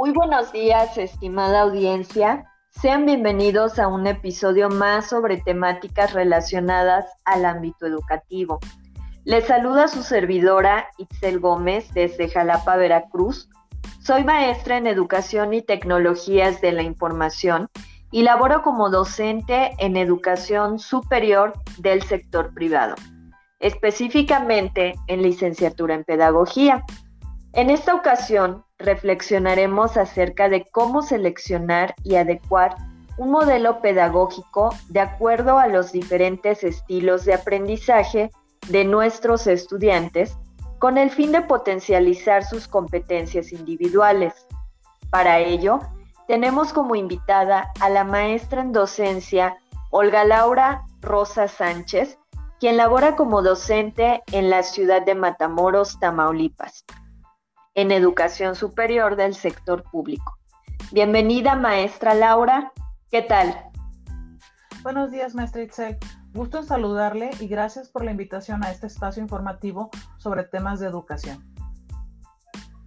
[0.00, 2.46] Muy buenos días, estimada audiencia.
[2.70, 8.60] Sean bienvenidos a un episodio más sobre temáticas relacionadas al ámbito educativo.
[9.24, 13.50] Les saluda su servidora Itzel Gómez desde Jalapa, Veracruz.
[14.02, 17.68] Soy maestra en Educación y Tecnologías de la Información
[18.10, 22.94] y laboro como docente en Educación Superior del sector privado,
[23.58, 26.86] específicamente en licenciatura en Pedagogía.
[27.52, 32.76] En esta ocasión reflexionaremos acerca de cómo seleccionar y adecuar
[33.18, 38.30] un modelo pedagógico de acuerdo a los diferentes estilos de aprendizaje
[38.68, 40.38] de nuestros estudiantes
[40.78, 44.46] con el fin de potencializar sus competencias individuales.
[45.10, 45.80] Para ello,
[46.28, 49.56] tenemos como invitada a la maestra en docencia
[49.90, 52.16] Olga Laura Rosa Sánchez,
[52.60, 56.84] quien labora como docente en la ciudad de Matamoros, Tamaulipas
[57.80, 60.36] en educación superior del sector público.
[60.92, 62.72] Bienvenida, maestra Laura.
[63.10, 63.54] ¿Qué tal?
[64.82, 65.96] Buenos días, maestra Itzel.
[66.34, 70.88] Gusto en saludarle y gracias por la invitación a este espacio informativo sobre temas de
[70.88, 71.42] educación.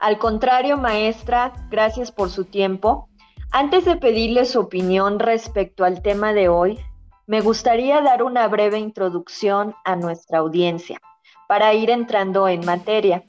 [0.00, 3.08] Al contrario, maestra, gracias por su tiempo.
[3.52, 6.78] Antes de pedirle su opinión respecto al tema de hoy,
[7.26, 11.00] me gustaría dar una breve introducción a nuestra audiencia
[11.48, 13.24] para ir entrando en materia.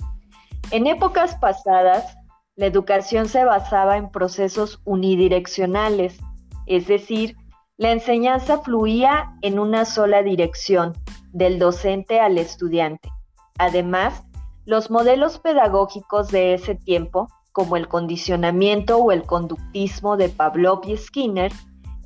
[0.72, 2.18] En épocas pasadas,
[2.56, 6.20] la educación se basaba en procesos unidireccionales,
[6.66, 7.36] es decir,
[7.78, 10.94] la enseñanza fluía en una sola dirección,
[11.34, 13.10] del docente al estudiante.
[13.58, 14.24] Además,
[14.66, 20.96] los modelos pedagógicos de ese tiempo, como el condicionamiento o el conductismo de Pavlov y
[20.96, 21.52] Skinner,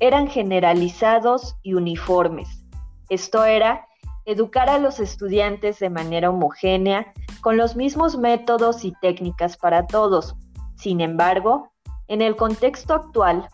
[0.00, 2.66] eran generalizados y uniformes.
[3.08, 3.86] Esto era
[4.24, 10.34] educar a los estudiantes de manera homogénea, con los mismos métodos y técnicas para todos.
[10.76, 11.70] Sin embargo,
[12.08, 13.48] en el contexto actual,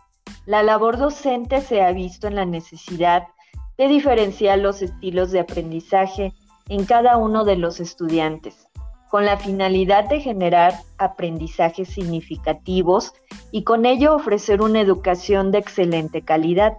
[0.47, 3.25] la labor docente se ha visto en la necesidad
[3.77, 6.33] de diferenciar los estilos de aprendizaje
[6.69, 8.67] en cada uno de los estudiantes,
[9.11, 13.13] con la finalidad de generar aprendizajes significativos
[13.51, 16.79] y con ello ofrecer una educación de excelente calidad.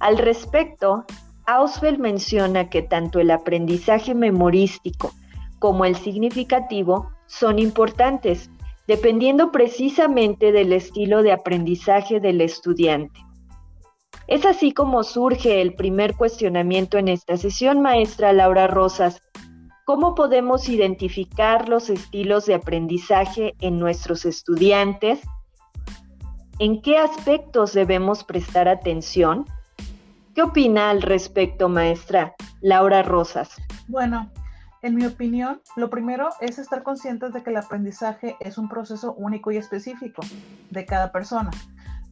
[0.00, 1.04] Al respecto,
[1.46, 5.12] Ausfeld menciona que tanto el aprendizaje memorístico
[5.62, 8.50] como el significativo son importantes,
[8.88, 13.20] dependiendo precisamente del estilo de aprendizaje del estudiante.
[14.26, 19.20] Es así como surge el primer cuestionamiento en esta sesión, maestra Laura Rosas.
[19.84, 25.20] ¿Cómo podemos identificar los estilos de aprendizaje en nuestros estudiantes?
[26.58, 29.46] ¿En qué aspectos debemos prestar atención?
[30.34, 33.50] ¿Qué opina al respecto, maestra Laura Rosas?
[33.86, 34.28] Bueno,
[34.82, 39.14] en mi opinión, lo primero es estar conscientes de que el aprendizaje es un proceso
[39.14, 40.22] único y específico
[40.70, 41.50] de cada persona,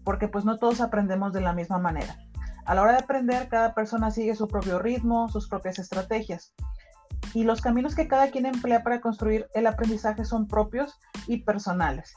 [0.04, 2.16] porque pues no todos aprendemos de la misma manera.
[2.64, 6.54] A la hora de aprender, cada persona sigue su propio ritmo, sus propias estrategias.
[7.34, 12.14] Y los caminos que cada quien emplea para construir el aprendizaje son propios y personales.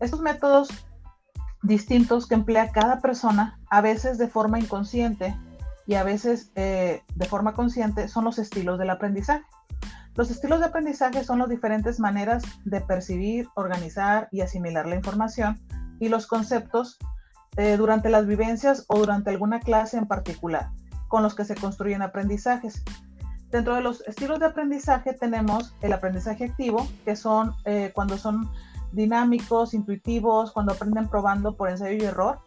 [0.00, 0.68] Estos métodos
[1.62, 5.34] distintos que emplea cada persona, a veces de forma inconsciente
[5.86, 9.44] y a veces eh, de forma consciente, son los estilos del aprendizaje.
[10.14, 15.60] Los estilos de aprendizaje son las diferentes maneras de percibir, organizar y asimilar la información
[15.98, 16.98] y los conceptos
[17.56, 20.70] eh, durante las vivencias o durante alguna clase en particular,
[21.08, 22.82] con los que se construyen aprendizajes.
[23.50, 28.50] Dentro de los estilos de aprendizaje tenemos el aprendizaje activo, que son eh, cuando son
[28.92, 32.40] dinámicos, intuitivos, cuando aprenden probando por ensayo y error.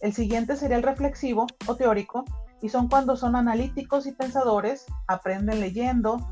[0.00, 2.24] El siguiente sería el reflexivo o teórico,
[2.62, 6.30] y son cuando son analíticos y pensadores, aprenden leyendo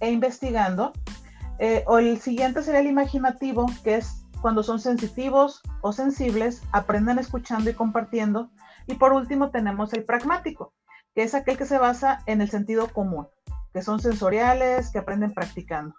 [0.00, 0.92] e investigando.
[1.58, 7.18] Eh, o el siguiente sería el imaginativo, que es cuando son sensitivos o sensibles, aprenden
[7.18, 8.50] escuchando y compartiendo.
[8.86, 10.72] Y por último tenemos el pragmático,
[11.14, 13.26] que es aquel que se basa en el sentido común,
[13.72, 15.94] que son sensoriales, que aprenden practicando.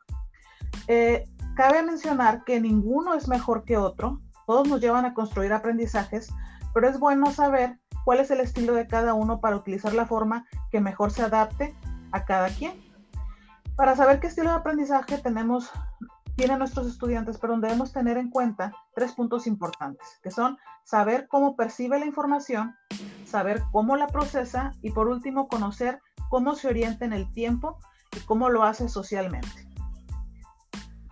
[0.88, 1.26] Eh,
[1.60, 6.30] Cabe mencionar que ninguno es mejor que otro, todos nos llevan a construir aprendizajes,
[6.74, 7.78] pero es bueno saber
[8.10, 11.76] cuál es el estilo de cada uno para utilizar la forma que mejor se adapte
[12.12, 12.74] a cada quien.
[13.76, 15.70] Para saber qué estilo de aprendizaje tenemos,
[16.36, 21.56] tienen nuestros estudiantes, pero debemos tener en cuenta tres puntos importantes, que son saber cómo
[21.56, 22.76] percibe la información,
[23.28, 26.02] saber cómo la procesa y por último conocer
[26.32, 27.78] cómo se orienta en el tiempo
[28.18, 29.68] y cómo lo hace socialmente.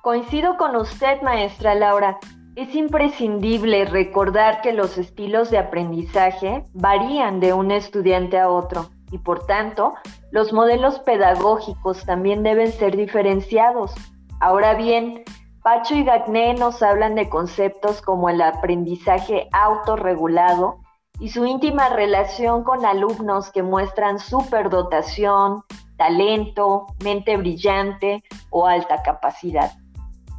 [0.02, 2.18] Coincido con usted, maestra Laura.
[2.58, 9.20] Es imprescindible recordar que los estilos de aprendizaje varían de un estudiante a otro y
[9.20, 9.94] por tanto
[10.32, 13.94] los modelos pedagógicos también deben ser diferenciados.
[14.40, 15.24] Ahora bien,
[15.62, 20.80] Pacho y Gagné nos hablan de conceptos como el aprendizaje autorregulado
[21.20, 25.62] y su íntima relación con alumnos que muestran superdotación,
[25.96, 29.74] talento, mente brillante o alta capacidad.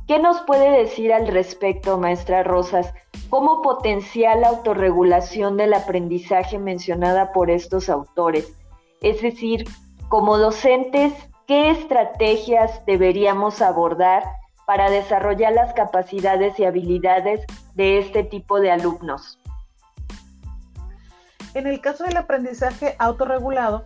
[0.09, 2.95] ¿Qué nos puede decir al respecto, maestra Rosas?
[3.29, 8.51] ¿Cómo potencia la autorregulación del aprendizaje mencionada por estos autores?
[9.03, 9.69] Es decir,
[10.09, 11.13] como docentes,
[11.47, 14.23] ¿qué estrategias deberíamos abordar
[14.67, 17.45] para desarrollar las capacidades y habilidades
[17.75, 19.39] de este tipo de alumnos?
[21.53, 23.85] En el caso del aprendizaje autorregulado,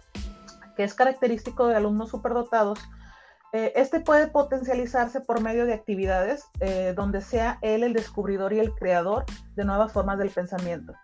[0.77, 2.79] que es característico de alumnos superdotados,
[3.53, 8.61] eh, este puede potencializarse por medio de actividades eh, donde sea él el descubridor y
[8.61, 10.95] el creador de nuevas formas del pensamiento.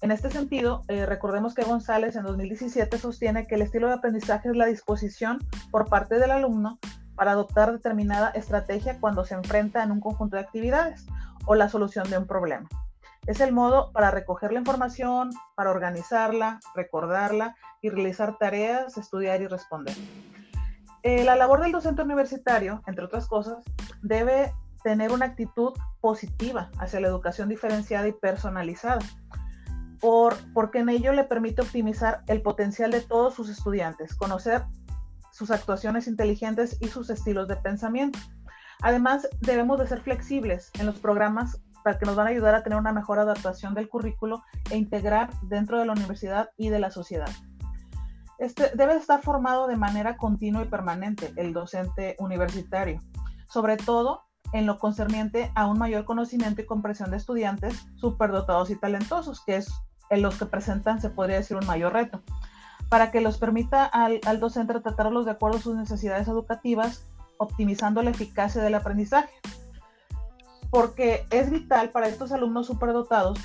[0.00, 4.48] En este sentido, eh, recordemos que González en 2017 sostiene que el estilo de aprendizaje
[4.48, 5.38] es la disposición
[5.70, 6.78] por parte del alumno
[7.14, 11.06] para adoptar determinada estrategia cuando se enfrenta en un conjunto de actividades
[11.46, 12.68] o la solución de un problema.
[13.26, 19.46] Es el modo para recoger la información, para organizarla, recordarla y realizar tareas, estudiar y
[19.46, 19.94] responder.
[21.04, 23.58] Eh, la labor del docente universitario, entre otras cosas,
[24.00, 29.00] debe tener una actitud positiva hacia la educación diferenciada y personalizada,
[30.00, 34.64] por, porque en ello le permite optimizar el potencial de todos sus estudiantes, conocer
[35.30, 38.18] sus actuaciones inteligentes y sus estilos de pensamiento.
[38.80, 42.62] Además, debemos de ser flexibles en los programas para que nos van a ayudar a
[42.62, 46.90] tener una mejor adaptación del currículo e integrar dentro de la universidad y de la
[46.90, 47.28] sociedad.
[48.38, 53.00] Este debe estar formado de manera continua y permanente el docente universitario,
[53.48, 54.22] sobre todo
[54.52, 59.56] en lo concerniente a un mayor conocimiento y comprensión de estudiantes superdotados y talentosos, que
[59.56, 59.72] es
[60.10, 62.22] en los que presentan, se podría decir, un mayor reto,
[62.88, 67.06] para que los permita al, al docente tratarlos de acuerdo a sus necesidades educativas,
[67.38, 69.32] optimizando la eficacia del aprendizaje.
[70.70, 73.38] Porque es vital para estos alumnos superdotados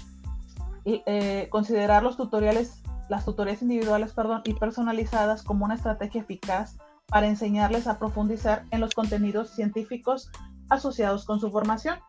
[0.86, 6.78] eh, considerar los tutoriales, las tutorías individuales perdón, y personalizadas como una estrategia eficaz
[7.08, 10.32] para enseñarles a profundizar en los contenidos científicos
[10.70, 12.00] asociados con su formación,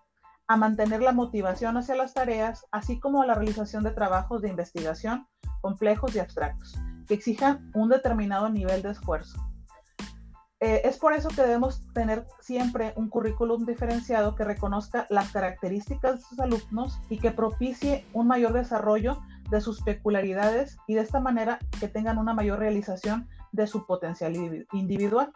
[0.46, 4.50] a mantener la motivación hacia las tareas, así como a la realización de trabajos de
[4.50, 5.26] investigación
[5.62, 6.76] complejos y abstractos,
[7.06, 9.40] que exijan un determinado nivel de esfuerzo.
[10.62, 16.16] Eh, es por eso que debemos tener siempre un currículum diferenciado que reconozca las características
[16.16, 21.20] de sus alumnos y que propicie un mayor desarrollo de sus peculiaridades y de esta
[21.20, 24.34] manera que tengan una mayor realización de su potencial
[24.72, 25.32] individual.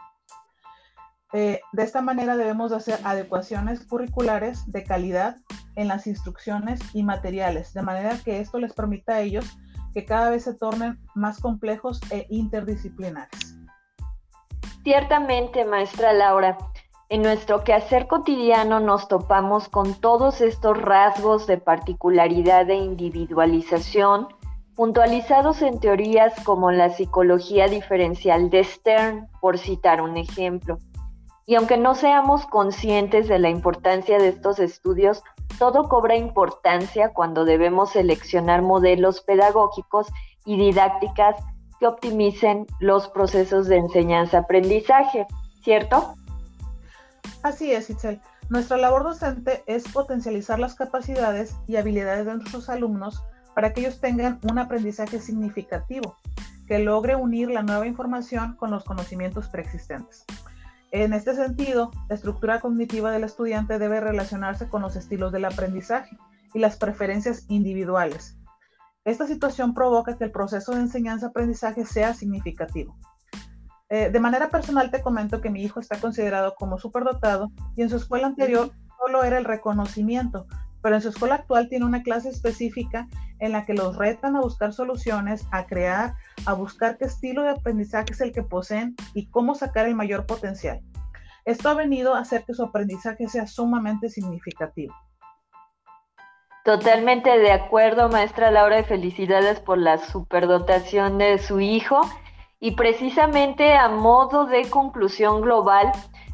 [1.33, 5.37] Eh, de esta manera debemos hacer adecuaciones curriculares de calidad
[5.75, 9.59] en las instrucciones y materiales, de manera que esto les permita a ellos
[9.93, 13.57] que cada vez se tornen más complejos e interdisciplinares.
[14.85, 16.59] Ciertamente, maestra Laura,
[17.15, 24.27] en nuestro quehacer cotidiano nos topamos con todos estos rasgos de particularidad e individualización,
[24.75, 30.79] puntualizados en teorías como la psicología diferencial de Stern, por citar un ejemplo.
[31.47, 35.23] Y aunque no seamos conscientes de la importancia de estos estudios,
[35.61, 40.09] todo cobra importancia cuando debemos seleccionar modelos pedagógicos
[40.45, 41.37] y didácticas
[41.79, 45.29] que optimicen los procesos de enseñanza-aprendizaje,
[45.63, 46.17] ¿cierto?
[47.45, 48.23] Así es, Itzel.
[48.49, 53.23] Nuestra labor docente es potencializar las capacidades y habilidades de nuestros alumnos
[53.55, 56.17] para que ellos tengan un aprendizaje significativo,
[56.67, 60.25] que logre unir la nueva información con los conocimientos preexistentes.
[60.91, 66.17] En este sentido, la estructura cognitiva del estudiante debe relacionarse con los estilos del aprendizaje
[66.55, 68.39] y las preferencias individuales,
[69.05, 72.97] esta situación provoca que el proceso de enseñanza-aprendizaje sea significativo.
[73.95, 77.91] Eh, de manera personal te comento que mi hijo está considerado como superdotado y en
[77.91, 80.49] su escuela anterior solo era el reconocimiento,
[80.83, 83.07] pero en su escuela actual tiene una clase específica
[83.39, 87.51] en la que los retan a buscar soluciones, a crear, a buscar qué estilo de
[87.51, 90.81] aprendizaje es el que poseen y cómo sacar el mayor potencial.
[91.45, 94.93] Esto ha venido a hacer que su aprendizaje sea sumamente significativo.
[96.65, 102.01] Totalmente de acuerdo, maestra Laura, y felicidades por la superdotación de su hijo.
[102.65, 105.93] Y precisamente a modo de conclusión global,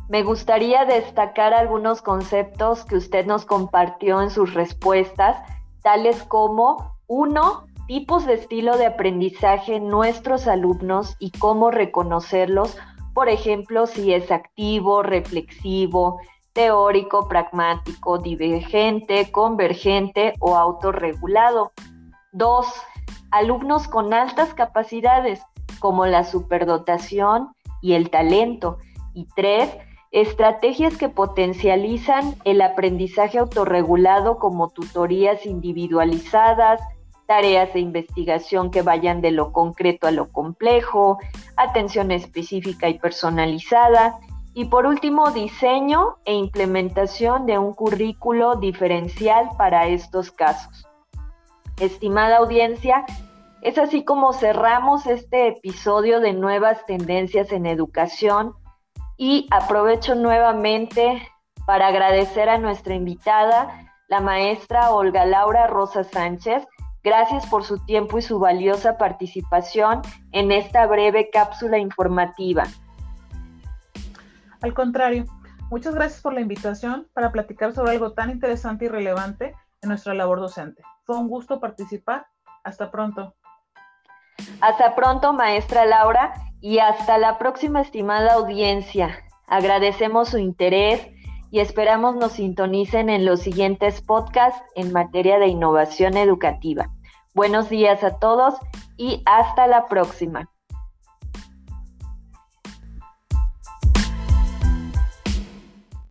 [0.08, 5.42] me gustaría destacar algunos conceptos que usted nos compartió en sus respuestas,
[5.82, 12.78] tales como, uno, tipos de estilo de aprendizaje en nuestros alumnos y cómo reconocerlos,
[13.12, 16.20] por ejemplo, si es activo, reflexivo,
[16.52, 21.72] teórico, pragmático, divergente, convergente o autorregulado.
[22.30, 22.68] Dos,
[23.32, 25.42] alumnos con altas capacidades
[25.80, 27.49] como la superdotación
[27.82, 28.78] y el talento.
[29.14, 29.70] Y tres,
[30.12, 36.80] estrategias que potencializan el aprendizaje autorregulado como tutorías individualizadas,
[37.26, 41.18] tareas de investigación que vayan de lo concreto a lo complejo,
[41.56, 44.18] atención específica y personalizada,
[44.52, 50.88] y por último, diseño e implementación de un currículo diferencial para estos casos.
[51.78, 53.06] Estimada audiencia,
[53.62, 58.55] es así como cerramos este episodio de nuevas tendencias en educación
[59.19, 61.29] y aprovecho nuevamente
[61.67, 66.67] para agradecer a nuestra invitada, la maestra Olga Laura Rosa Sánchez.
[67.02, 70.02] Gracias por su tiempo y su valiosa participación
[70.33, 72.64] en esta breve cápsula informativa.
[74.62, 75.26] Al contrario,
[75.71, 80.14] muchas gracias por la invitación para platicar sobre algo tan interesante y relevante en nuestra
[80.14, 80.83] labor docente.
[81.05, 82.26] Fue un gusto participar.
[82.62, 83.35] Hasta pronto.
[84.61, 89.18] Hasta pronto, maestra Laura, y hasta la próxima, estimada audiencia.
[89.47, 91.09] Agradecemos su interés
[91.50, 96.90] y esperamos nos sintonicen en los siguientes podcasts en materia de innovación educativa.
[97.35, 98.54] Buenos días a todos
[98.97, 100.50] y hasta la próxima.